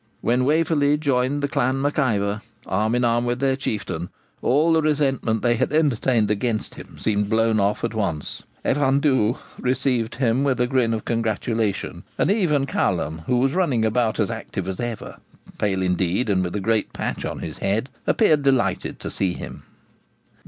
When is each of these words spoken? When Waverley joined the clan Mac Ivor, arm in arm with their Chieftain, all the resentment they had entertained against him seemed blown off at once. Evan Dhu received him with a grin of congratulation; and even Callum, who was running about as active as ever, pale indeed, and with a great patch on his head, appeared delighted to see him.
When 0.21 0.45
Waverley 0.45 0.97
joined 0.97 1.43
the 1.43 1.47
clan 1.47 1.79
Mac 1.79 1.99
Ivor, 1.99 2.41
arm 2.65 2.95
in 2.95 3.05
arm 3.05 3.23
with 3.23 3.39
their 3.39 3.55
Chieftain, 3.55 4.09
all 4.41 4.73
the 4.73 4.81
resentment 4.81 5.43
they 5.43 5.57
had 5.57 5.71
entertained 5.71 6.31
against 6.31 6.73
him 6.73 6.97
seemed 6.99 7.29
blown 7.29 7.59
off 7.59 7.83
at 7.83 7.93
once. 7.93 8.41
Evan 8.65 8.99
Dhu 8.99 9.37
received 9.59 10.15
him 10.15 10.43
with 10.43 10.59
a 10.59 10.65
grin 10.65 10.95
of 10.95 11.05
congratulation; 11.05 12.03
and 12.17 12.31
even 12.31 12.65
Callum, 12.65 13.19
who 13.27 13.37
was 13.37 13.53
running 13.53 13.85
about 13.85 14.19
as 14.19 14.31
active 14.31 14.67
as 14.67 14.79
ever, 14.79 15.17
pale 15.59 15.83
indeed, 15.83 16.31
and 16.31 16.43
with 16.43 16.55
a 16.55 16.59
great 16.61 16.93
patch 16.93 17.23
on 17.23 17.37
his 17.37 17.59
head, 17.59 17.87
appeared 18.07 18.41
delighted 18.41 18.99
to 19.01 19.11
see 19.11 19.33
him. 19.33 19.61